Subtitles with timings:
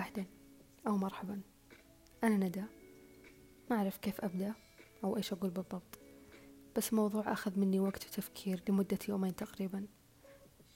[0.00, 0.24] أهلا
[0.86, 1.40] أو مرحبا.
[2.24, 2.64] أنا ندى.
[3.70, 4.54] ما أعرف كيف أبدأ
[5.04, 5.98] أو إيش أقول بالضبط.
[6.76, 9.86] بس موضوع أخذ مني وقت وتفكير لمدة يومين تقريبا.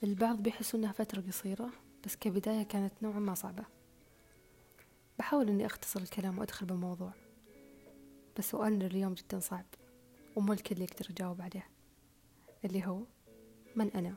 [0.02, 1.70] البعض بيحسوا إنها فترة قصيرة
[2.06, 3.64] بس كبداية كانت نوعا ما صعبة.
[5.18, 7.12] بحاول إني أختصر الكلام وأدخل بالموضوع.
[8.38, 9.66] بس سؤالنا اليوم جدا صعب
[10.36, 11.68] ومو الكل يقدر يجاوب عليه.
[12.64, 13.02] اللي هو
[13.76, 14.14] من أنا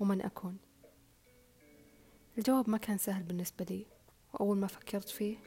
[0.00, 0.58] ومن أكون؟
[2.38, 3.86] الجواب ما كان سهل بالنسبة لي.
[4.32, 5.38] وأول ما فكرت فيه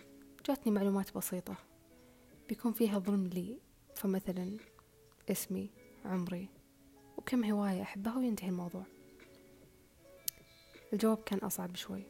[0.48, 1.56] جاتني معلومات بسيطة.
[2.50, 3.60] بيكون فيها ظلم لي
[3.96, 4.58] فمثلا
[5.30, 5.70] اسمي
[6.06, 6.50] عمري
[7.18, 8.86] وكم هواية أحبها وينتهي الموضوع.
[10.94, 12.04] الجواب كان أصعب شوي.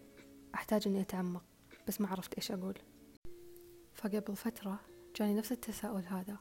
[0.56, 1.44] أحتاج أني أتعمق
[1.88, 2.78] بس ما عرفت إيش أقول.
[3.94, 4.80] فقبل فترة
[5.16, 6.38] جاني نفس التساؤل هذا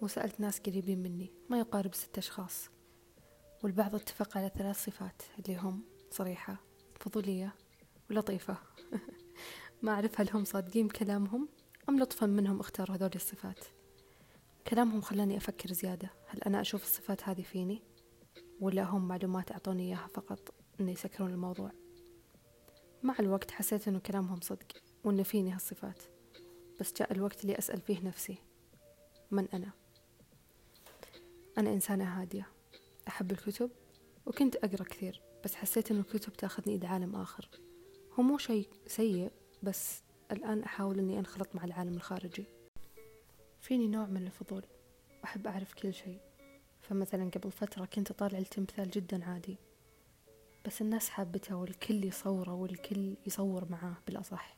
[0.00, 2.68] وسألت ناس قريبين مني ما يقارب ست أشخاص.
[3.62, 6.56] والبعض اتفق على ثلاث صفات اللي هم صريحة
[7.00, 7.54] فضولية
[8.10, 8.56] ولطيفة.
[9.84, 11.48] ما أعرف هل هم صادقين بكلامهم
[11.88, 13.58] أم لطفا منهم اختاروا هذول الصفات؟
[14.68, 16.10] كلامهم خلاني أفكر زيادة.
[16.26, 17.82] هل أنا أشوف الصفات هذه فيني؟
[18.60, 21.70] ولا هم معلومات أعطوني إياها فقط إن يسكرون الموضوع؟
[23.02, 24.66] مع الوقت حسيت إنه كلامهم صدق
[25.04, 26.02] وإن فيني هالصفات.
[26.80, 28.36] بس جاء الوقت اللي أسأل فيه نفسي
[29.30, 29.70] من أنا؟
[31.58, 32.48] أنا إنسانة هادية.
[33.08, 33.70] أحب الكتب
[34.26, 37.48] وكنت أقرأ كثير بس حسيت إنه الكتب تأخذني إلى عالم آخر.
[38.18, 39.30] هو مو شيء سيء
[39.64, 42.44] بس الآن أحاول إني أنخلط مع العالم الخارجي.
[43.60, 44.64] فيني نوع من الفضول.
[45.22, 46.18] وأحب أعرف كل شيء.
[46.82, 49.56] فمثلا قبل فترة كنت أطالع التمثال جدا عادي.
[50.66, 54.56] بس الناس حابته والكل يصوره والكل يصور معاه بالأصح.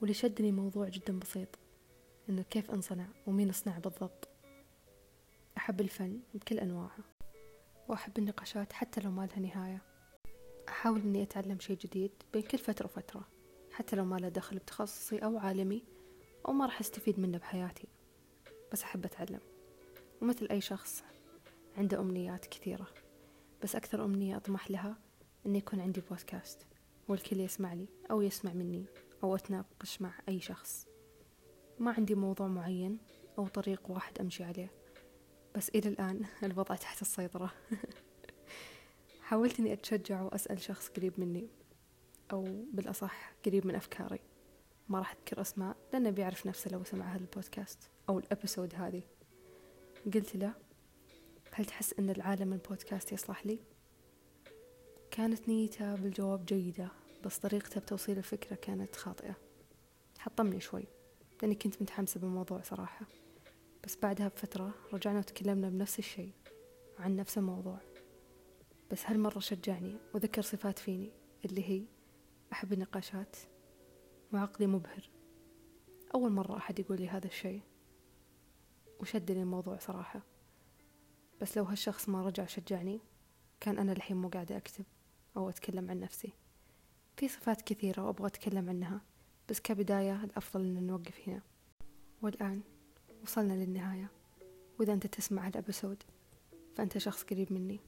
[0.00, 1.48] واللي شدني موضوع جدا بسيط.
[2.28, 4.28] إنه كيف أنصنع ومين صنع بالضبط.
[5.56, 6.98] أحب الفن بكل أنواعه.
[7.88, 9.82] وأحب النقاشات حتى لو ما لها نهاية.
[10.68, 13.37] أحاول إني أتعلم شيء جديد بين كل فترة وفترة.
[13.78, 15.84] حتى لو ما له دخل بتخصصي أو عالمي
[16.48, 17.88] أو ما راح أستفيد منه بحياتي.
[18.72, 19.40] بس أحب أتعلم
[20.22, 21.04] ومثل أي شخص
[21.76, 22.86] عنده أمنيات كثيرة.
[23.62, 24.96] بس أكثر أمنية أطمح لها
[25.46, 26.66] أن يكون عندي بودكاست
[27.08, 28.84] والكل يسمع لي أو يسمع مني
[29.24, 30.86] أو أتناقش مع أي شخص.
[31.78, 32.98] ما عندي موضوع معين
[33.38, 34.72] أو طريق واحد أمشي عليه.
[35.54, 37.50] بس إلى الآن الوضع تحت السيطرة.
[39.28, 41.48] حاولت إني أتشجع وأسأل شخص قريب مني.
[42.32, 44.20] أو بالأصح قريب من أفكاري.
[44.88, 49.02] ما راح أذكر أسماء لأنه بيعرف نفسه لو سمع هذا البودكاست أو الأبيسود هذه.
[50.14, 50.54] قلت له
[51.52, 53.58] هل تحس أن العالم البودكاست يصلح لي؟
[55.10, 56.88] كانت نيته بالجواب جيدة
[57.24, 59.36] بس طريقته بتوصيل الفكرة كانت خاطئة.
[60.18, 60.84] حطمني شوي
[61.42, 63.06] لأني كنت متحمسة بالموضوع صراحة.
[63.84, 66.32] بس بعدها بفترة رجعنا وتكلمنا بنفس الشيء
[66.98, 67.78] عن نفس الموضوع.
[68.90, 71.10] بس هالمرة شجعني وذكر صفات فيني
[71.44, 71.84] اللي هي
[72.52, 73.36] أحب النقاشات
[74.32, 75.10] وعقلي مبهر.
[76.14, 77.62] أول مرة أحد يقول لي هذا الشيء.
[79.00, 80.20] وشدني الموضوع صراحة.
[81.40, 83.00] بس لو هالشخص ما رجع شجعني
[83.60, 84.84] كان أنا الحين مو قاعدة أكتب
[85.36, 86.32] أو أتكلم عن نفسي.
[87.16, 89.00] في صفات كثيرة وأبغى أتكلم عنها
[89.48, 91.42] بس كبداية الأفضل أن نوقف هنا.
[92.22, 92.60] والآن
[93.22, 94.10] وصلنا للنهاية.
[94.78, 96.02] وإذا أنت تسمع الأبسود
[96.76, 97.80] فأنت شخص قريب مني.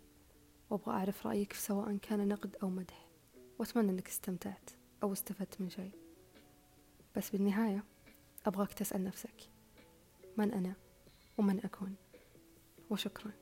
[0.71, 3.10] وأبغى أعرف رأيك سواء كان نقد أو مدح.
[3.61, 4.71] وأتمنى أنك استمتعت
[5.03, 5.91] أو استفدت من شيء.
[7.17, 7.85] بس بالنهاية
[8.47, 9.51] أبغاك تسأل نفسك
[10.37, 10.75] من أنا
[11.39, 11.95] ومن أكون؟
[12.91, 13.40] وشكرا.